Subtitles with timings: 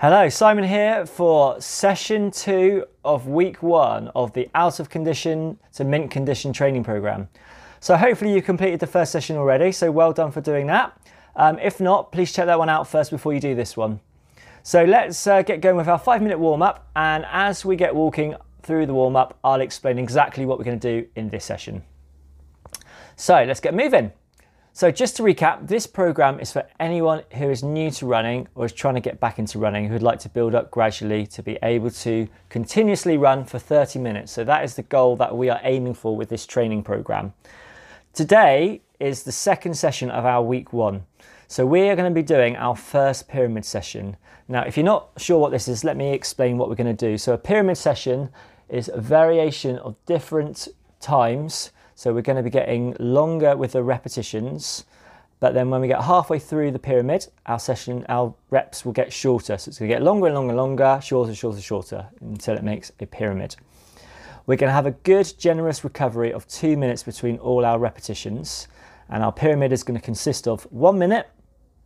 [0.00, 5.84] Hello, Simon here for session two of week one of the out of condition to
[5.84, 7.28] mint condition training program.
[7.80, 10.98] So, hopefully, you completed the first session already, so well done for doing that.
[11.36, 14.00] Um, if not, please check that one out first before you do this one.
[14.62, 17.94] So, let's uh, get going with our five minute warm up, and as we get
[17.94, 21.44] walking through the warm up, I'll explain exactly what we're going to do in this
[21.44, 21.82] session.
[23.16, 24.12] So, let's get moving.
[24.72, 28.66] So, just to recap, this program is for anyone who is new to running or
[28.66, 31.58] is trying to get back into running, who'd like to build up gradually to be
[31.64, 34.30] able to continuously run for 30 minutes.
[34.30, 37.34] So, that is the goal that we are aiming for with this training program.
[38.14, 41.02] Today is the second session of our week one.
[41.48, 44.16] So, we are going to be doing our first pyramid session.
[44.46, 47.10] Now, if you're not sure what this is, let me explain what we're going to
[47.10, 47.18] do.
[47.18, 48.28] So, a pyramid session
[48.68, 50.68] is a variation of different
[51.00, 54.86] times so we're going to be getting longer with the repetitions,
[55.38, 59.12] but then when we get halfway through the pyramid, our session, our reps will get
[59.12, 59.58] shorter.
[59.58, 62.64] So it's going to get longer and longer and longer, shorter, shorter, shorter until it
[62.64, 63.54] makes a pyramid.
[64.46, 68.66] We're going to have a good, generous recovery of two minutes between all our repetitions.
[69.10, 71.28] And our pyramid is going to consist of one minute,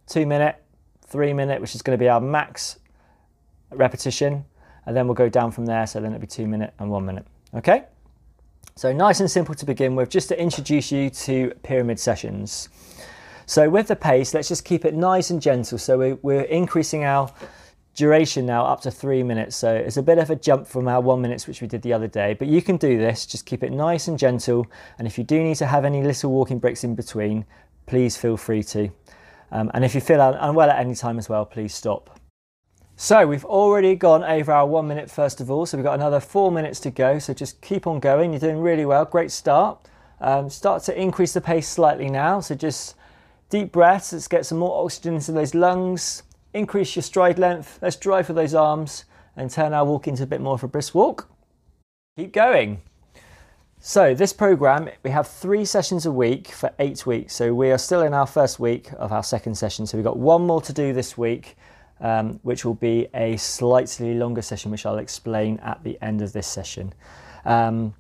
[0.07, 0.63] two minute,
[1.05, 2.79] three minute, which is going to be our max
[3.73, 4.45] repetition.
[4.87, 5.89] And then we'll go down from there.
[5.89, 7.27] So then it'll be two minute and one minute.
[7.53, 7.87] Okay?
[8.77, 12.69] So nice and simple to begin with, just to introduce you to pyramid sessions.
[13.47, 15.79] So with the pace, let's just keep it nice and gentle.
[15.79, 17.33] So we're increasing our
[17.95, 19.57] duration now up to three minutes.
[19.57, 21.93] So it's a bit of a jump from our one minutes, which we did the
[21.93, 23.27] other day, but you can do this.
[23.27, 24.67] Just keep it nice and gentle.
[24.99, 27.45] And if you do need to have any little walking breaks in between,
[27.87, 28.91] please feel free to.
[29.53, 32.19] Um, and if you feel unwell at any time as well, please stop.
[32.97, 36.21] So we've already gone over our one minute first of all, so we've got another
[36.21, 37.19] four minutes to go.
[37.19, 38.33] So just keep on going.
[38.33, 39.05] You're doing really well.
[39.05, 39.89] Great start.
[40.21, 42.39] Um, start to increase the pace slightly now.
[42.39, 42.95] So just
[43.51, 44.13] deep breaths.
[44.13, 46.23] Let's get some more oxygen into those lungs.
[46.53, 47.81] Increase your stride length.
[47.83, 50.69] Let's drive for those arms and turn our walk into a bit more of a
[50.69, 51.29] brisk walk.
[52.17, 52.81] Keep going.
[53.81, 57.35] So this program, we have three sessions a week for eight weeks.
[57.35, 59.85] So we are still in our first week of our second session.
[59.85, 61.57] So we've got one more to do this week
[62.05, 66.35] um, which will be a slightly longer session, which I'll explain at the end of
[66.35, 66.93] this session.
[67.47, 67.95] Um,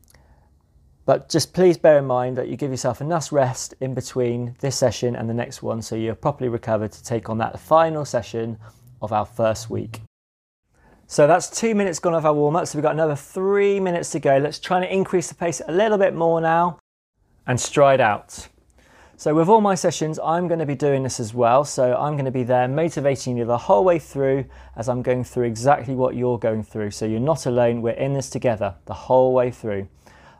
[1.06, 4.76] but just please bear in mind that you give yourself enough rest in between this
[4.76, 8.58] session and the next one so you're properly recovered to take on that final session
[9.02, 10.00] of our first week.
[11.06, 12.66] So that's two minutes gone of our warm up.
[12.66, 14.36] So we've got another three minutes to go.
[14.36, 16.78] Let's try and increase the pace a little bit more now
[17.46, 18.48] and stride out.
[19.16, 21.64] So with all my sessions, I'm going to be doing this as well.
[21.64, 24.44] So I'm going to be there motivating you the whole way through
[24.74, 26.90] as I'm going through exactly what you're going through.
[26.90, 29.86] So you're not alone, we're in this together the whole way through.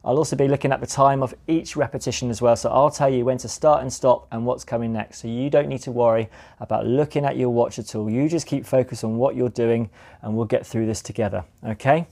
[0.05, 2.57] I'll also be looking at the time of each repetition as well.
[2.57, 5.21] So I'll tell you when to start and stop and what's coming next.
[5.21, 8.11] So you don't need to worry about looking at your watch at all.
[8.11, 9.89] You just keep focused on what you're doing
[10.21, 11.45] and we'll get through this together.
[11.65, 12.09] Okay?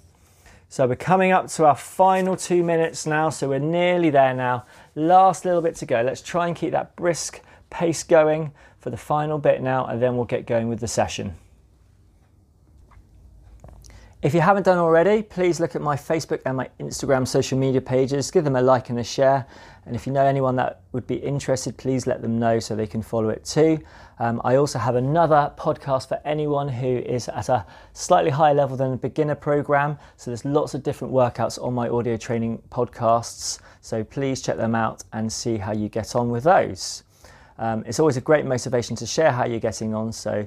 [0.73, 3.29] So we're coming up to our final two minutes now.
[3.29, 4.65] So we're nearly there now.
[4.95, 6.03] Last little bit to go.
[6.03, 10.17] Let's try and keep that brisk pace going for the final bit now, and then
[10.17, 11.35] we'll get going with the session.
[14.23, 17.81] If you haven't done already, please look at my Facebook and my Instagram social media
[17.81, 18.31] pages.
[18.31, 19.45] Give them a like and a share.
[19.85, 22.87] And if you know anyone that would be interested, please let them know so they
[22.87, 23.81] can follow it too.
[24.21, 28.77] Um, I also have another podcast for anyone who is at a slightly higher level
[28.77, 29.99] than the beginner program.
[30.17, 33.59] So there's lots of different workouts on my audio training podcasts.
[33.81, 37.03] So please check them out and see how you get on with those.
[37.59, 40.13] Um, it's always a great motivation to share how you're getting on.
[40.13, 40.45] So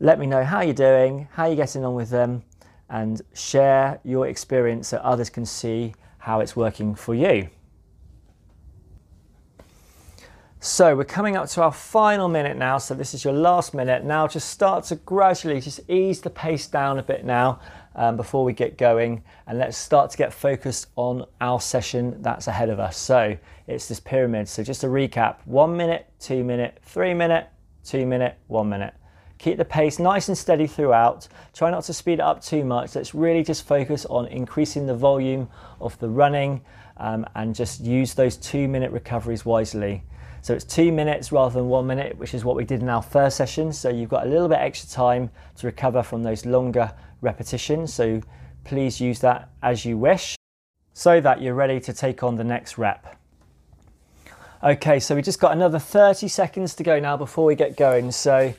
[0.00, 2.44] let me know how you're doing, how you're getting on with them
[2.90, 7.48] and share your experience so others can see how it's working for you.
[10.60, 12.78] So we're coming up to our final minute now.
[12.78, 14.02] So this is your last minute.
[14.02, 17.60] Now just start to gradually just ease the pace down a bit now
[17.94, 19.22] um, before we get going.
[19.46, 22.96] And let's start to get focused on our session that's ahead of us.
[22.96, 24.48] So it's this pyramid.
[24.48, 27.46] So just to recap, one minute, two minute, three minute,
[27.84, 28.94] two minute, one minute.
[29.38, 31.28] Keep the pace nice and steady throughout.
[31.52, 32.94] Try not to speed it up too much.
[32.94, 35.48] Let's really just focus on increasing the volume
[35.80, 36.62] of the running
[36.96, 40.02] um, and just use those two minute recoveries wisely.
[40.42, 43.02] So it's two minutes rather than one minute, which is what we did in our
[43.02, 43.72] first session.
[43.72, 46.92] So you've got a little bit extra time to recover from those longer
[47.22, 47.94] repetitions.
[47.94, 48.20] So
[48.64, 50.36] please use that as you wish
[50.92, 53.16] so that you're ready to take on the next rep.
[54.62, 58.10] Okay, so we just got another 30 seconds to go now before we get going.
[58.12, 58.54] So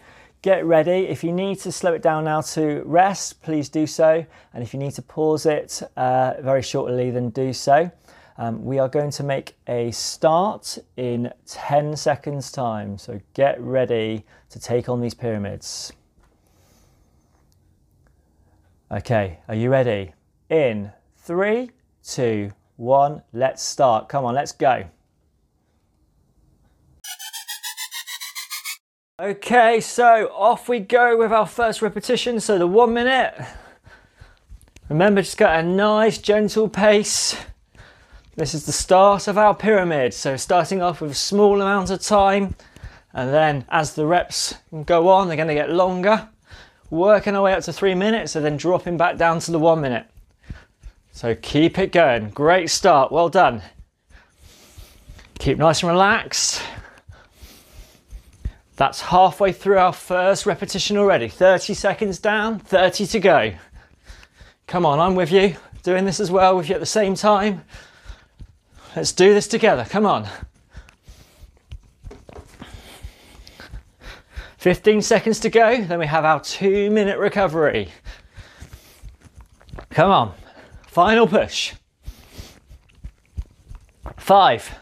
[0.46, 1.08] Get ready.
[1.08, 4.24] If you need to slow it down now to rest, please do so.
[4.54, 7.90] And if you need to pause it uh, very shortly, then do so.
[8.38, 13.00] Um, we are going to make a start in 10 seconds time.
[13.00, 15.92] So get ready to take on these pyramids.
[18.92, 20.14] Okay, are you ready?
[20.52, 21.72] In three,
[22.04, 24.10] two, one, let's start.
[24.10, 24.86] Come on, let's go.
[29.18, 32.42] Okay, so off we go with our first repetition.
[32.42, 33.34] So the one minute.
[34.90, 37.38] Remember, just got a nice gentle pace.
[38.36, 40.14] This is the start of our pyramid.
[40.14, 42.56] So starting off with a small amount of time,
[43.14, 46.28] and then as the reps go on, they're going to get longer.
[46.90, 49.80] Working our way up to three minutes, and then dropping back down to the one
[49.80, 50.08] minute.
[51.14, 52.32] So keep it going.
[52.32, 53.14] Great start.
[53.14, 53.62] Well done.
[55.40, 56.62] Keep nice and relaxed.
[58.76, 61.30] That's halfway through our first repetition already.
[61.30, 63.54] 30 seconds down, 30 to go.
[64.68, 65.56] Come on, I'm with you.
[65.84, 67.64] Doing this as well with you at the same time.
[68.96, 69.86] Let's do this together.
[69.90, 70.28] Come on.
[74.58, 77.90] 15 seconds to go, then we have our two minute recovery.
[79.92, 80.34] Come on.
[80.88, 81.74] Final push.
[84.18, 84.80] Five,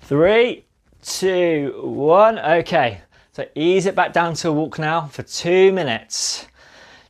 [0.00, 0.65] three,
[1.06, 2.38] two, one.
[2.38, 3.00] Okay,
[3.32, 6.46] so ease it back down to a walk now for two minutes.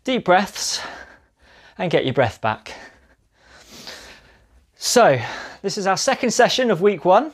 [0.05, 0.81] Deep breaths
[1.79, 2.75] and get your breath back.
[4.77, 5.19] So,
[5.63, 7.33] this is our second session of week one.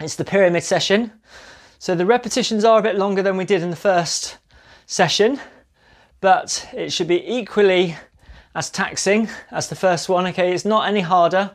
[0.00, 1.12] It's the pyramid session.
[1.78, 4.38] So, the repetitions are a bit longer than we did in the first
[4.86, 5.38] session,
[6.20, 7.96] but it should be equally
[8.54, 10.26] as taxing as the first one.
[10.28, 11.54] Okay, it's not any harder.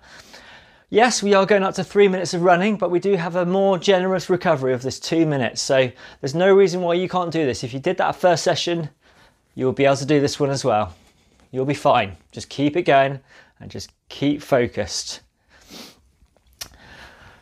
[0.94, 3.46] Yes, we are going up to three minutes of running, but we do have a
[3.46, 5.62] more generous recovery of this two minutes.
[5.62, 5.90] So
[6.20, 7.64] there's no reason why you can't do this.
[7.64, 8.90] If you did that first session,
[9.56, 10.94] you'll be able to do this one as well.
[11.50, 12.18] You'll be fine.
[12.34, 13.22] Just keep it going
[13.62, 15.22] and just keep focused.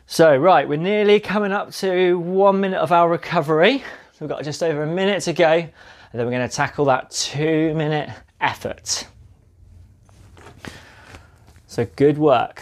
[0.05, 3.79] So, right, we're nearly coming up to one minute of our recovery.
[3.79, 5.71] So we've got just over a minute to go, and
[6.13, 9.07] then we're going to tackle that two minute effort.
[11.65, 12.61] So, good work.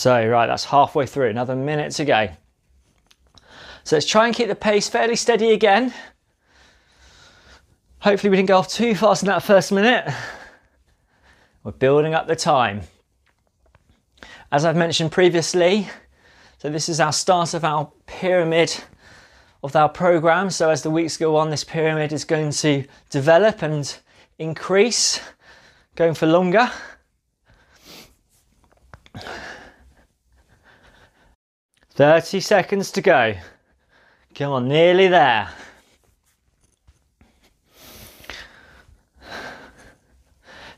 [0.00, 2.30] So, right, that's halfway through, another minute to go.
[3.84, 5.92] So let's try and keep the pace fairly steady again.
[7.98, 10.10] Hopefully we didn't go off too fast in that first minute.
[11.64, 12.80] We're building up the time.
[14.50, 15.86] As I've mentioned previously,
[16.56, 18.74] so this is our start of our pyramid
[19.62, 20.48] of our program.
[20.48, 23.94] So as the weeks go on, this pyramid is going to develop and
[24.38, 25.20] increase,
[25.94, 26.70] going for longer.
[32.00, 33.34] 30 seconds to go.
[34.34, 35.50] Come on, nearly there.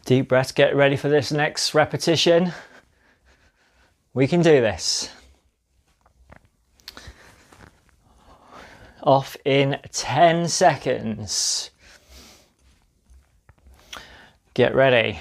[0.05, 2.53] Deep breaths, get ready for this next repetition.
[4.13, 5.11] We can do this.
[9.05, 11.71] Off in 10 seconds.
[14.55, 15.21] Get ready.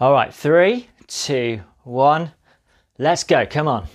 [0.00, 2.32] All right, three, two, one.
[2.96, 3.88] Let's go, come on.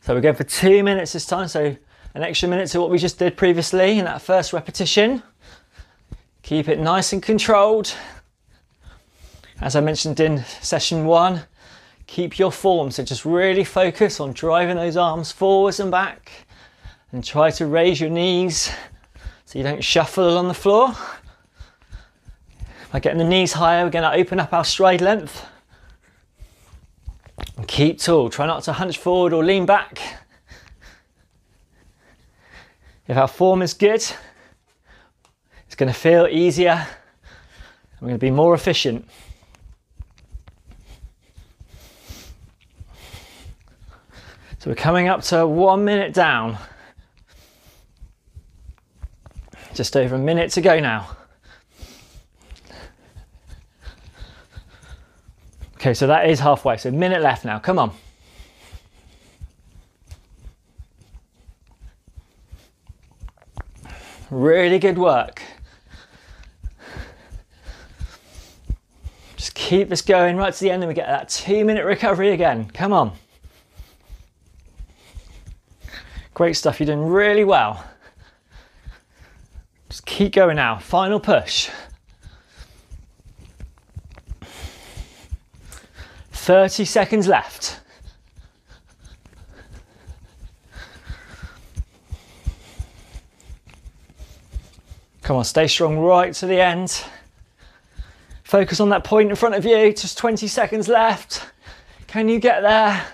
[0.00, 1.76] So we're going for two minutes this time, so
[2.14, 5.22] an extra minute to what we just did previously in that first repetition.
[6.42, 7.94] Keep it nice and controlled.
[9.60, 11.42] As I mentioned in session one,
[12.08, 16.32] keep your form, so just really focus on driving those arms forwards and back
[17.12, 18.72] and try to raise your knees
[19.44, 20.92] so you don't shuffle on the floor.
[22.90, 25.46] By getting the knees higher, we're going to open up our stride length.
[27.56, 28.30] And keep tall.
[28.30, 30.00] Try not to hunch forward or lean back.
[33.06, 34.02] If our form is good,
[35.66, 36.86] it's going to feel easier.
[38.00, 39.06] We're going to be more efficient.
[44.58, 46.56] So we're coming up to one minute down.
[49.74, 51.16] Just over a minute to go now.
[55.84, 56.78] Okay, so that is halfway.
[56.78, 57.58] So minute left now.
[57.58, 57.92] Come on.
[64.30, 65.42] Really good work.
[69.36, 72.30] Just keep this going right to the end and we get that two minute recovery
[72.30, 72.70] again.
[72.72, 73.12] Come on.
[76.32, 76.80] Great stuff.
[76.80, 77.84] You're doing really well.
[79.90, 80.78] Just keep going now.
[80.78, 81.68] Final push.
[86.44, 87.80] 30 seconds left.
[95.22, 97.02] Come on, stay strong right to the end.
[98.42, 101.46] Focus on that point in front of you, just 20 seconds left.
[102.08, 103.06] Can you get there?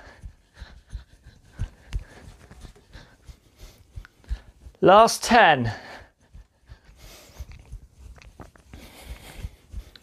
[4.80, 5.72] Last 10.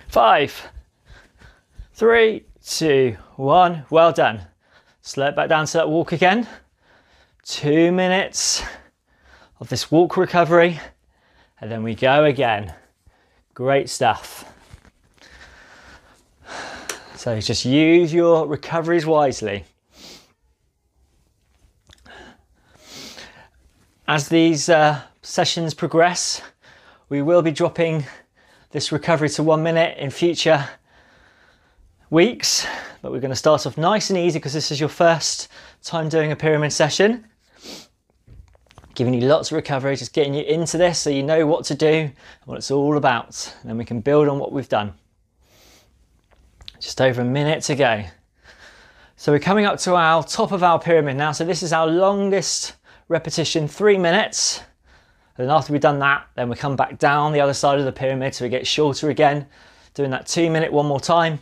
[0.07, 0.69] Five,
[1.93, 3.85] three, two, one.
[3.89, 4.41] Well done.
[5.01, 6.47] Slow it back down to that walk again.
[7.43, 8.61] Two minutes
[9.59, 10.79] of this walk recovery,
[11.61, 12.73] and then we go again.
[13.53, 14.53] Great stuff.
[17.15, 19.63] So just use your recoveries wisely.
[24.07, 26.41] As these uh, sessions progress,
[27.09, 28.05] we will be dropping
[28.71, 30.67] this recovery to one minute in future
[32.09, 32.65] weeks,
[33.01, 35.49] but we're going to start off nice and easy because this is your first
[35.83, 37.25] time doing a pyramid session.
[38.95, 41.75] Giving you lots of recovery, just getting you into this so you know what to
[41.75, 42.13] do and
[42.45, 43.53] what it's all about.
[43.61, 44.93] And then we can build on what we've done.
[46.79, 48.05] Just over a minute to go.
[49.17, 51.33] So we're coming up to our top of our pyramid now.
[51.33, 52.75] So this is our longest
[53.09, 54.61] repetition, three minutes.
[55.37, 57.85] And then after we've done that, then we come back down the other side of
[57.85, 59.45] the pyramid so we get shorter again,
[59.93, 61.39] doing that two minute one more time,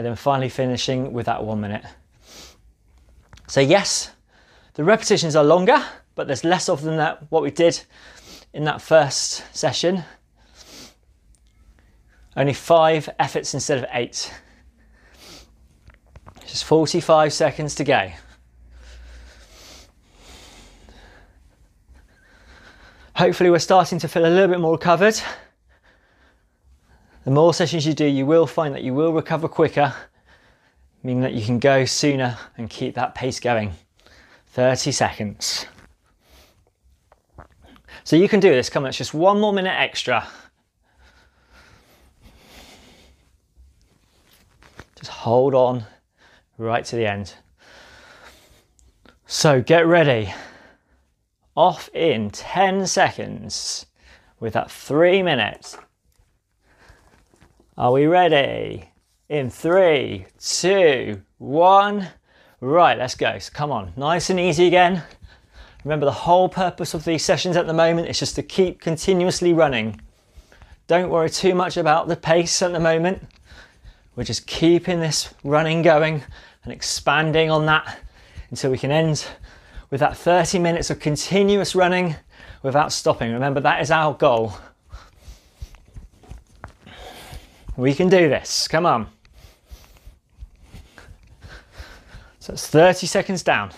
[0.00, 1.84] and then finally finishing with that one minute.
[3.48, 4.10] So yes,
[4.72, 7.82] the repetitions are longer, but there's less of them than what we did
[8.54, 10.02] in that first session.
[12.34, 14.32] Only five efforts instead of eight.
[16.46, 18.10] Just 45 seconds to go.
[23.16, 25.20] Hopefully we're starting to feel a little bit more recovered.
[27.24, 29.94] The more sessions you do, you will find that you will recover quicker,
[31.02, 33.74] meaning that you can go sooner and keep that pace going.
[34.52, 35.66] 30 seconds.
[38.04, 40.26] So you can do this, come on, it's just one more minute extra.
[44.96, 45.84] Just hold on
[46.56, 47.34] right to the end.
[49.26, 50.32] So get ready
[51.54, 53.86] off in 10 seconds
[54.40, 55.76] with that three minutes.
[57.80, 58.90] Are we ready?
[59.30, 62.08] In three, two, one.
[62.60, 63.38] Right, let's go.
[63.38, 65.02] So come on, nice and easy again.
[65.82, 69.54] Remember, the whole purpose of these sessions at the moment is just to keep continuously
[69.54, 69.98] running.
[70.88, 73.22] Don't worry too much about the pace at the moment.
[74.14, 76.22] We're just keeping this running going
[76.64, 77.98] and expanding on that
[78.50, 79.26] until we can end
[79.88, 82.14] with that 30 minutes of continuous running
[82.62, 83.32] without stopping.
[83.32, 84.52] Remember, that is our goal.
[87.80, 88.68] We can do this.
[88.68, 89.06] Come on.
[92.38, 93.70] So it's 30 seconds down.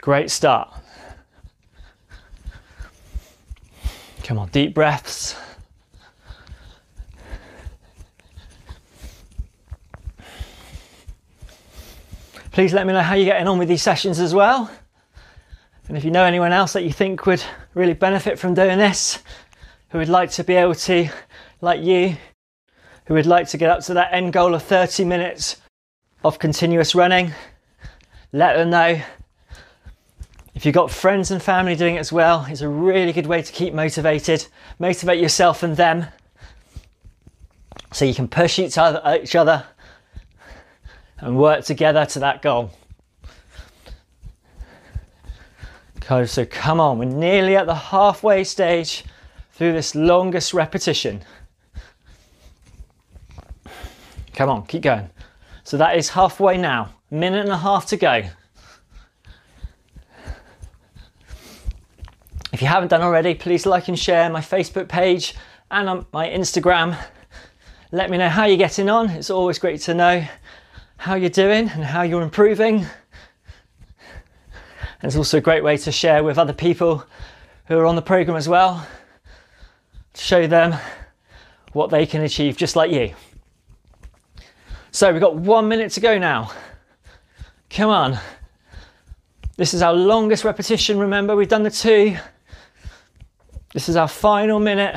[0.00, 0.74] Great start.
[4.24, 5.36] Come on, deep breaths.
[12.50, 14.68] Please let me know how you're getting on with these sessions as well.
[15.86, 17.42] And if you know anyone else that you think would
[17.74, 19.22] really benefit from doing this,
[19.90, 21.08] who would like to be able to,
[21.60, 22.16] like you,
[23.08, 25.56] who would like to get up to that end goal of 30 minutes
[26.22, 27.32] of continuous running,
[28.32, 29.00] let them know.
[30.54, 33.40] If you've got friends and family doing it as well, it's a really good way
[33.40, 34.46] to keep motivated.
[34.78, 36.06] Motivate yourself and them
[37.92, 39.00] so you can push each other,
[41.20, 42.70] and work together to that goal.
[45.96, 49.04] Okay, so come on, we're nearly at the halfway stage
[49.52, 51.22] through this longest repetition.
[54.38, 55.10] Come on, keep going.
[55.64, 58.22] So that is halfway now, a minute and a half to go.
[62.52, 65.34] If you haven't done already, please like and share my Facebook page
[65.72, 66.96] and my Instagram.
[67.90, 69.10] Let me know how you're getting on.
[69.10, 70.24] It's always great to know
[70.98, 72.86] how you're doing and how you're improving.
[75.00, 77.04] And it's also a great way to share with other people
[77.66, 78.86] who are on the program as well,
[80.12, 80.76] to show them
[81.72, 83.16] what they can achieve just like you.
[84.90, 86.50] So we've got one minute to go now.
[87.70, 88.18] Come on.
[89.56, 90.98] This is our longest repetition.
[90.98, 92.16] Remember, we've done the two.
[93.74, 94.96] This is our final minute,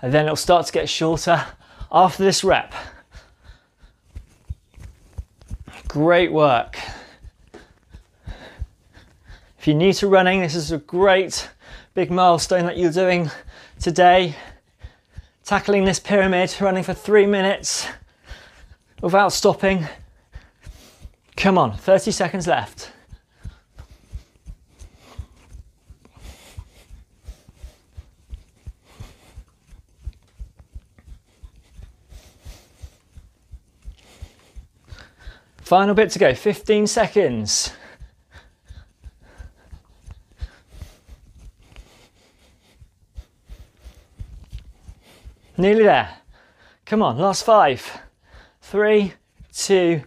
[0.00, 1.44] and then it'll start to get shorter
[1.90, 2.72] after this rep.
[5.88, 6.78] Great work.
[9.58, 11.50] If you're new to running, this is a great
[11.94, 13.30] big milestone that you're doing
[13.80, 14.36] today.
[15.44, 17.88] Tackling this pyramid, running for three minutes
[19.00, 19.86] without stopping.
[21.36, 22.92] Come on, 30 seconds left.
[35.70, 37.72] Final bit to go, 15 seconds.
[45.56, 46.16] Nearly there.
[46.86, 48.00] Come on, last five.
[48.70, 49.14] Three,
[49.52, 50.02] two,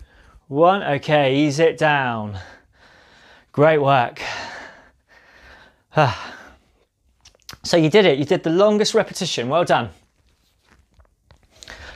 [0.47, 0.83] one.
[0.83, 2.39] Okay, ease it down.
[3.51, 4.21] Great work.
[7.65, 8.19] So you did it.
[8.19, 9.47] You did the longest repetition.
[9.47, 9.89] Well done.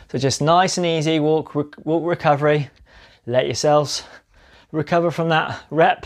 [0.10, 2.70] So just nice and easy walk, walk recovery.
[3.26, 4.04] Let yourselves
[4.72, 6.06] recover from that rep.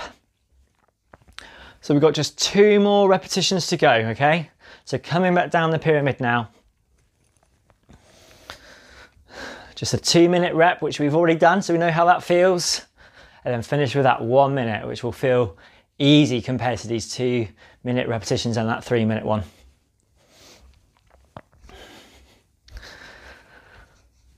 [1.81, 4.49] So we've got just two more repetitions to go, okay?
[4.85, 6.49] So coming back down the pyramid now.
[9.81, 12.85] Just a two minute rep, which we've already done, so we know how that feels.
[13.43, 15.57] And then finish with that one minute, which will feel
[15.97, 17.47] easy compared to these two
[17.83, 19.41] minute repetitions and that three minute one.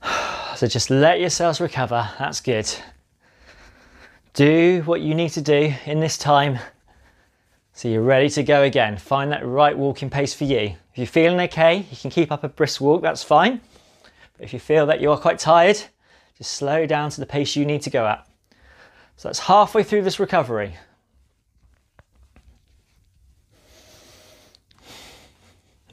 [0.55, 2.09] So just let yourselves recover.
[2.17, 2.73] That's good.
[4.33, 6.57] Do what you need to do in this time
[7.73, 8.95] so you're ready to go again.
[8.95, 10.75] Find that right walking pace for you.
[10.93, 13.59] If you're feeling okay, you can keep up a brisk walk, that's fine.
[14.43, 15.81] If you feel that you are quite tired,
[16.37, 18.27] just slow down to the pace you need to go at.
[19.15, 20.75] So that's halfway through this recovery.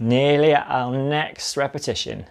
[0.00, 2.26] Nearly at our next repetition.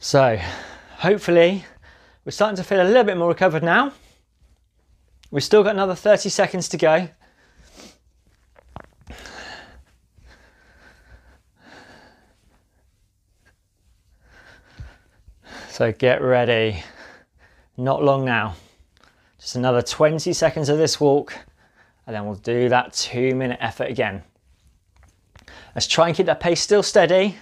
[0.00, 0.40] So
[0.98, 1.64] hopefully
[2.24, 3.92] we're starting to feel a little bit more recovered now.
[5.30, 7.08] We've still got another 30 seconds to go.
[15.70, 16.84] So get ready.
[17.76, 18.54] Not long now.
[19.40, 21.36] Just another 20 seconds of this walk
[22.06, 24.22] and then we'll do that two minute effort again.
[25.74, 27.36] Let's try and keep that pace still steady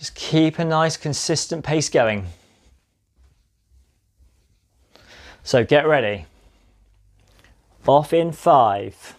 [0.00, 2.26] just keep a nice consistent pace going.
[5.42, 6.26] So get ready.
[7.86, 9.16] Off in five,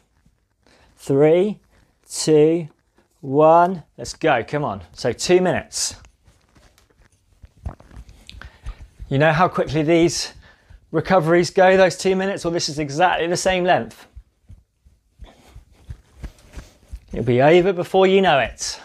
[0.95, 1.59] three,
[2.09, 2.69] two,
[3.19, 3.83] one.
[3.97, 4.43] Let's go.
[4.43, 4.81] Come on.
[4.93, 5.95] So two minutes.
[9.09, 10.33] You know how quickly these
[10.91, 12.45] recoveries go, those two minutes?
[12.45, 14.07] Well, this is exactly the same length.
[17.11, 18.79] It'll be over before you know it.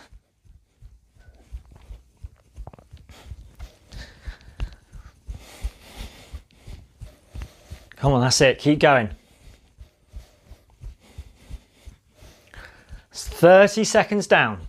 [7.96, 8.58] Come on, that's it.
[8.58, 9.10] Keep going.
[13.10, 14.68] It's 30 seconds down.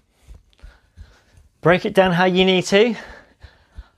[1.61, 2.95] Break it down how you need to.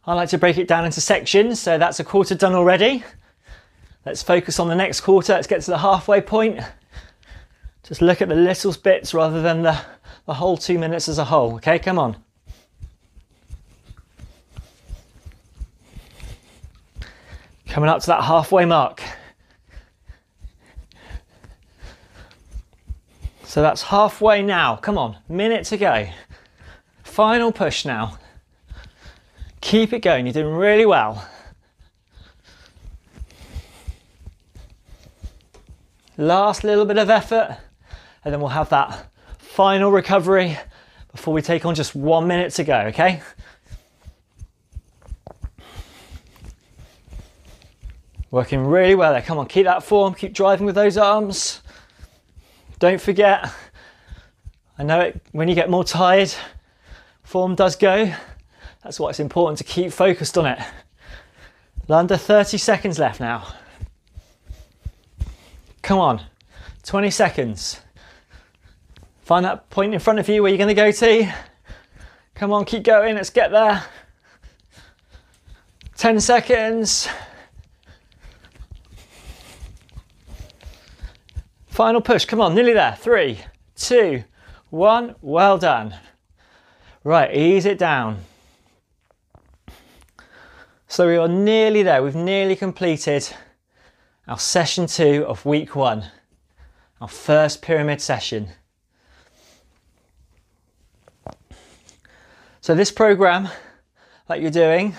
[0.08, 3.04] I like to break it down into sections, so that's a quarter done already.
[4.06, 5.34] Let's focus on the next quarter.
[5.34, 6.62] Let's get to the halfway point.
[7.84, 9.80] Just look at the little bits rather than the,
[10.26, 11.56] the whole two minutes as a whole.
[11.56, 12.18] Okay, come on.
[17.68, 19.04] Coming up to that halfway mark.
[23.50, 24.76] So that's halfway now.
[24.76, 26.08] Come on, minute to go.
[27.02, 28.20] Final push now.
[29.60, 31.28] Keep it going, you're doing really well.
[36.16, 37.58] Last little bit of effort,
[38.24, 39.10] and then we'll have that
[39.40, 40.60] final recovery
[41.12, 43.20] before we take on just one minute to go, okay?
[48.30, 49.24] Working really well there.
[49.24, 51.62] Come on, keep that form, keep driving with those arms.
[52.80, 53.52] Don't forget,
[54.78, 56.34] I know it, when you get more tired,
[57.24, 58.14] form does go.
[58.84, 60.60] That's why it's important to keep focused on it.
[61.90, 63.48] Under 30 seconds left now.
[65.82, 66.22] Come on,
[66.84, 67.82] 20 seconds.
[69.24, 71.34] Find that point in front of you where you're going to go to.
[72.36, 73.84] Come on, keep going, let's get there.
[75.98, 77.10] 10 seconds.
[81.80, 82.98] Final push, come on, nearly there.
[83.00, 83.40] Three,
[83.74, 84.26] two,
[84.70, 85.96] one, well done.
[87.06, 88.20] Right, ease it down.
[90.90, 93.30] So we are nearly there, we've nearly completed
[94.28, 96.04] our session two of week one,
[97.00, 98.50] our first pyramid session.
[102.60, 103.48] So this program
[104.28, 104.98] that you're doing,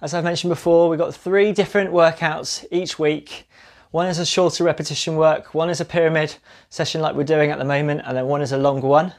[0.00, 3.49] as I've mentioned before, we've got three different workouts each week
[3.90, 6.36] one is a shorter repetition work, one is a pyramid
[6.68, 9.12] session like we're doing at the moment, and then one is a longer one.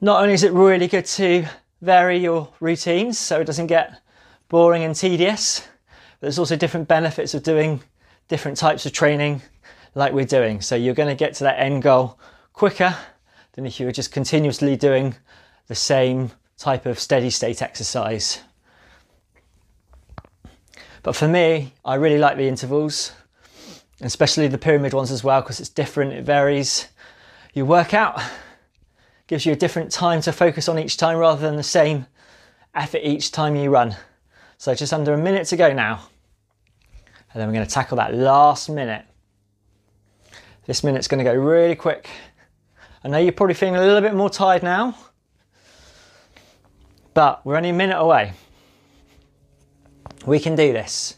[0.00, 1.46] Not only is it really good to
[1.80, 4.00] vary your routines so it doesn't get
[4.48, 5.60] boring and tedious,
[6.20, 7.82] but there's also different benefits of doing
[8.28, 9.42] different types of training
[9.94, 10.60] like we're doing.
[10.60, 12.18] So you're going to get to that end goal
[12.52, 12.96] quicker
[13.52, 15.14] than if you were just continuously doing
[15.66, 18.40] the same type of steady state exercise.
[21.02, 23.12] But for me, I really like the intervals.
[24.04, 26.88] Especially the pyramid ones as well, because it's different, it varies.
[27.54, 28.20] You work out,
[29.26, 32.06] gives you a different time to focus on each time rather than the same
[32.74, 33.96] effort each time you run.
[34.58, 36.08] So just under a minute to go now.
[37.32, 39.04] And then we're going to tackle that last minute.
[40.66, 42.08] This minute's going to go really quick.
[43.04, 44.96] I know you're probably feeling a little bit more tired now,
[47.14, 48.32] but we're only a minute away.
[50.24, 51.16] We can do this.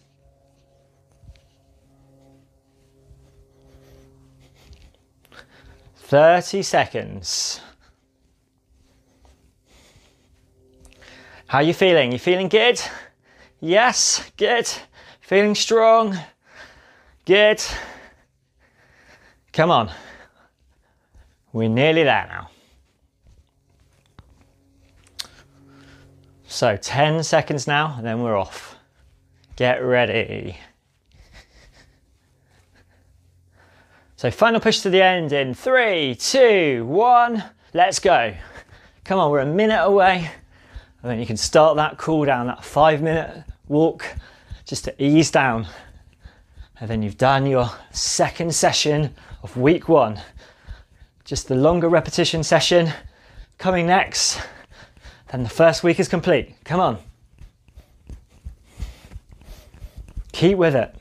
[6.15, 7.61] Thirty seconds.
[11.49, 12.13] How you feeling?
[12.13, 12.81] You feeling good?
[13.59, 14.71] Yes, good.
[15.23, 16.17] Feeling strong?
[17.25, 17.61] Good.
[19.53, 19.91] Come on.
[21.53, 22.49] We're nearly there now.
[26.47, 28.77] So 10 seconds now, and then we're off.
[29.57, 30.59] Get ready.
[34.25, 38.35] So final push to the end in three, two, one, let's go.
[39.05, 40.31] Come on, we're a minute away.
[41.03, 44.07] And then you can start that cool down, that five minute walk,
[44.65, 45.67] just to ease down.
[46.81, 50.19] And then you've done your second session of week one.
[51.27, 52.95] Just the longer repetition session
[53.59, 54.41] coming next.
[55.33, 56.55] Then the first week is complete.
[56.65, 56.99] Come on.
[60.33, 60.97] Keep with it.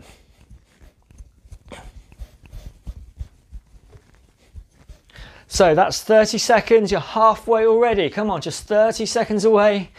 [5.54, 8.10] So that's 30 seconds, you're halfway already.
[8.10, 9.92] Come on, just 30 seconds away.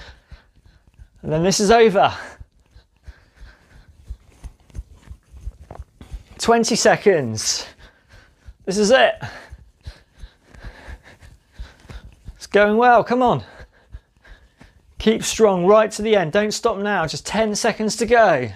[1.23, 2.12] And then this is over.
[6.38, 7.69] 20 seconds.
[8.64, 9.14] This is it.
[12.35, 13.45] It's going well, come on.
[14.99, 16.33] Keep strong right to the end.
[16.33, 18.51] Don't stop now, just 10 seconds to go.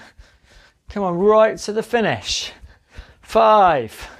[0.89, 2.51] Come on, right to the finish.
[3.23, 4.11] Five,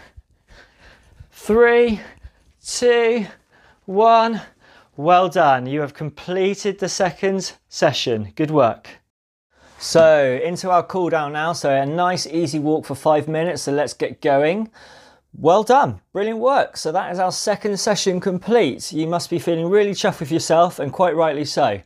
[1.33, 2.01] three,
[2.69, 3.27] two,
[3.87, 4.43] one.
[4.97, 5.67] Well done.
[5.67, 8.33] You have completed the second session.
[8.35, 8.89] Good work.
[9.79, 11.53] So into our cool down now.
[11.53, 13.63] So a nice easy walk for five minutes.
[13.63, 14.71] So let's get going.
[15.33, 16.01] Well done.
[16.13, 16.77] Brilliant work.
[16.77, 18.93] So that is our second session complete.
[18.93, 21.81] You must be feeling really chuffed with yourself and quite rightly so.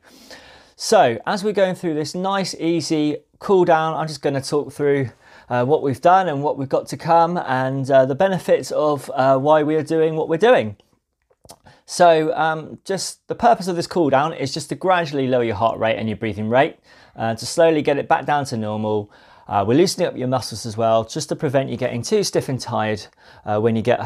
[0.74, 4.72] So as we're going through this nice easy cool down, I'm just going to talk
[4.72, 5.10] through
[5.52, 9.10] uh, what we've done and what we've got to come and uh, the benefits of
[9.14, 10.76] uh, why we are doing what we're doing.
[11.84, 15.56] So, um, just the purpose of this cool down is just to gradually lower your
[15.56, 16.78] heart rate and your breathing rate,
[17.16, 19.12] uh, to slowly get it back down to normal.
[19.46, 22.48] Uh, we're loosening up your muscles as well, just to prevent you getting too stiff
[22.48, 23.04] and tired
[23.44, 24.00] when you get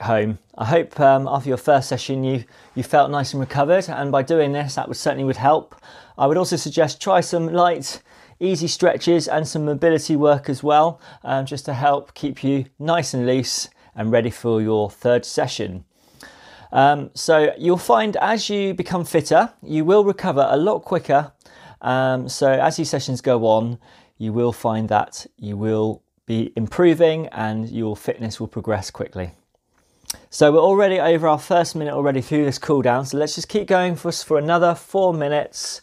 [0.00, 0.40] home.
[0.56, 4.22] I hope um, after your first session you you felt nice and recovered, and by
[4.22, 5.76] doing this, that would certainly would help.
[6.16, 8.02] I would also suggest try some light
[8.40, 13.14] easy stretches and some mobility work as well, um, just to help keep you nice
[13.14, 15.84] and loose and ready for your third session.
[16.72, 21.32] Um, so you'll find as you become fitter, you will recover a lot quicker.
[21.80, 23.78] Um, so as these sessions go on,
[24.18, 29.32] you will find that you will be improving and your fitness will progress quickly.
[30.30, 33.06] So we're already over our first minute already through this cool down.
[33.06, 35.80] So let's just keep going for, for another four minutes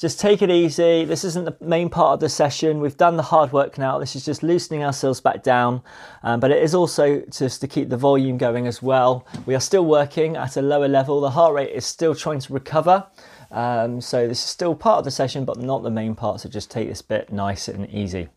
[0.00, 1.04] just take it easy.
[1.04, 2.80] This isn't the main part of the session.
[2.80, 3.98] We've done the hard work now.
[3.98, 5.82] This is just loosening ourselves back down,
[6.22, 9.26] um, but it is also just to keep the volume going as well.
[9.44, 11.20] We are still working at a lower level.
[11.20, 13.06] The heart rate is still trying to recover.
[13.50, 16.40] Um, so this is still part of the session, but not the main part.
[16.40, 18.28] So just take this bit nice and easy.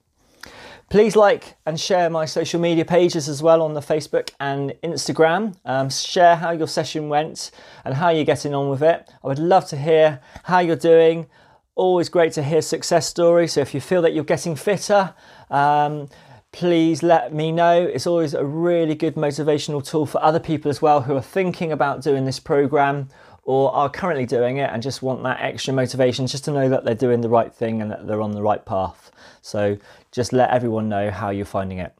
[0.89, 5.55] Please like and share my social media pages as well on the Facebook and Instagram.
[5.63, 7.51] Um, share how your session went
[7.85, 9.09] and how you're getting on with it.
[9.23, 11.27] I would love to hear how you're doing.
[11.75, 13.53] Always great to hear success stories.
[13.53, 15.15] So if you feel that you're getting fitter,
[15.49, 16.07] um,
[16.51, 17.81] please let me know.
[17.81, 21.71] It's always a really good motivational tool for other people as well who are thinking
[21.71, 23.09] about doing this program
[23.43, 26.85] or are currently doing it and just want that extra motivation just to know that
[26.85, 29.11] they're doing the right thing and that they're on the right path.
[29.41, 29.77] So
[30.11, 31.93] just let everyone know how you're finding it.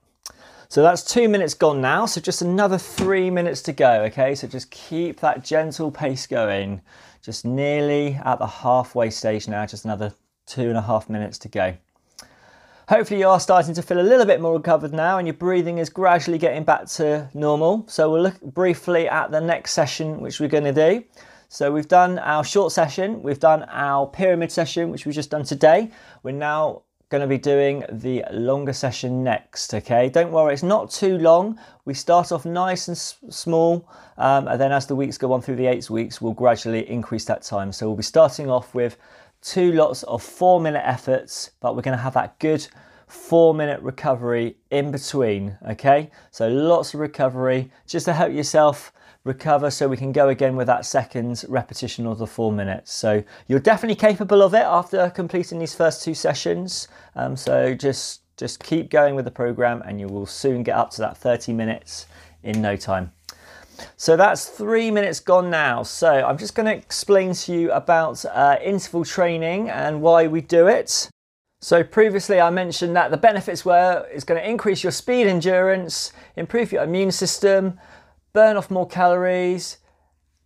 [0.69, 2.05] So that's two minutes gone now.
[2.05, 4.03] So just another three minutes to go.
[4.03, 6.81] Okay, so just keep that gentle pace going.
[7.23, 10.13] Just nearly at the halfway stage now, just another
[10.45, 11.77] two and a half minutes to go.
[12.89, 15.77] Hopefully you are starting to feel a little bit more recovered now and your breathing
[15.77, 17.86] is gradually getting back to normal.
[17.88, 21.05] So we'll look briefly at the next session which we're going to do.
[21.47, 25.45] So we've done our short session, we've done our pyramid session which we've just done
[25.45, 25.91] today.
[26.23, 26.81] We're now
[27.13, 29.71] going to be doing the longer session next.
[29.71, 31.60] Okay, don't worry, it's not too long.
[31.86, 35.58] We start off nice and small, um, and then as the weeks go on through
[35.58, 37.71] the eight weeks, we'll gradually increase that time.
[37.71, 38.97] So we'll be starting off with
[39.43, 42.67] two lots of four minute efforts, but we're going to have that good
[43.06, 45.56] four minute recovery in between.
[45.69, 48.91] Okay, so lots of recovery just to help yourself
[49.23, 52.91] recover so we can go again with that second repetition of the four minutes.
[52.91, 56.88] So you're definitely capable of it after completing these first two sessions.
[57.15, 60.89] Um, so just just keep going with the program and you will soon get up
[60.89, 62.07] to that 30 minutes
[62.41, 63.12] in no time.
[63.95, 65.83] So that's three minutes gone now.
[65.83, 70.41] So I'm just going to explain to you about uh, interval training and why we
[70.41, 71.09] do it.
[71.62, 76.12] So previously I mentioned that the benefits were it's going to increase your speed endurance,
[76.36, 77.79] improve your immune system,
[78.34, 79.78] burn off more calories,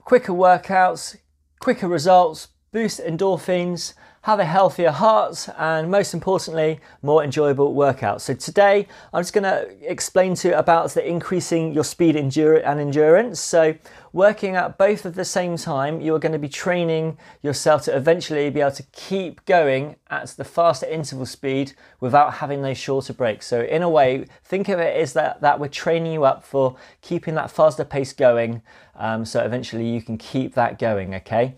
[0.04, 1.18] quicker workouts,
[1.60, 3.94] quicker results, boost endorphins,
[4.28, 8.22] have a healthier heart, and most importantly, more enjoyable workouts.
[8.22, 12.80] So today, I'm just going to explain to you about the increasing your speed and
[12.80, 13.40] endurance.
[13.40, 13.76] So
[14.12, 17.96] working at both at the same time, you are going to be training yourself to
[17.96, 23.14] eventually be able to keep going at the faster interval speed without having those shorter
[23.14, 23.48] breaks.
[23.48, 26.76] So in a way, think of it as that, that we're training you up for
[27.02, 28.62] keeping that faster pace going.
[28.96, 31.56] Um, so eventually you can keep that going, okay?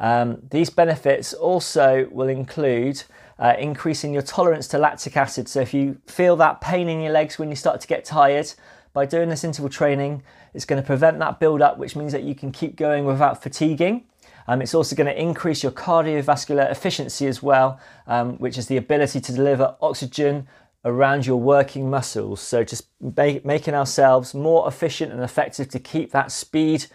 [0.00, 3.04] Um, these benefits also will include
[3.38, 5.48] uh, increasing your tolerance to lactic acid.
[5.48, 8.52] So if you feel that pain in your legs when you start to get tired,
[8.92, 12.24] by doing this interval training, it's going to prevent that build up, which means that
[12.24, 14.04] you can keep going without fatiguing.
[14.48, 18.76] Um, it's also going to increase your cardiovascular efficiency as well, um, which is the
[18.76, 20.48] ability to deliver oxygen
[20.84, 22.40] around your working muscles.
[22.40, 26.86] So just making ourselves more efficient and effective to keep that speed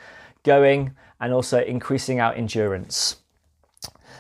[0.44, 3.18] going and also increasing our endurance.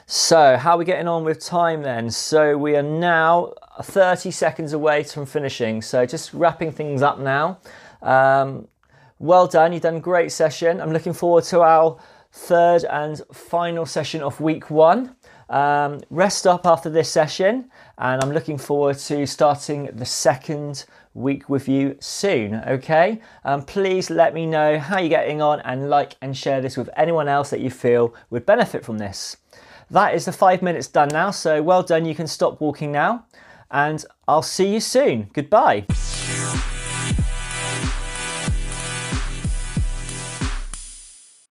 [0.07, 2.11] So, how are we getting on with time then?
[2.11, 5.81] So, we are now 30 seconds away from finishing.
[5.81, 7.59] So, just wrapping things up now.
[8.03, 8.67] Um,
[9.17, 10.79] well done, you've done a great session.
[10.79, 11.97] I'm looking forward to our
[12.31, 15.15] third and final session of week one.
[15.49, 21.49] Um, rest up after this session, and I'm looking forward to starting the second week
[21.49, 22.55] with you soon.
[22.67, 26.77] Okay, um, please let me know how you're getting on and like and share this
[26.77, 29.37] with anyone else that you feel would benefit from this.
[29.89, 32.05] That is the five minutes done now, so well done.
[32.05, 33.25] You can stop walking now,
[33.71, 35.29] and I'll see you soon.
[35.33, 35.85] Goodbye.